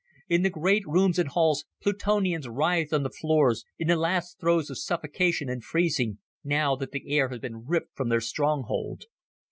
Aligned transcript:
In 0.27 0.41
the 0.41 0.49
great 0.49 0.83
rooms 0.87 1.19
and 1.19 1.29
halls 1.29 1.63
Plutonians 1.79 2.47
writhed 2.47 2.91
on 2.91 3.03
the 3.03 3.11
floors, 3.11 3.65
in 3.77 3.87
the 3.87 3.95
last 3.95 4.39
throes 4.39 4.71
of 4.71 4.79
suffocation 4.79 5.47
and 5.47 5.63
freezing, 5.63 6.17
now 6.43 6.75
that 6.77 6.89
the 6.91 7.07
air 7.15 7.29
had 7.29 7.41
been 7.41 7.67
ripped 7.67 7.95
from 7.95 8.09
their 8.09 8.19
stronghold. 8.19 9.03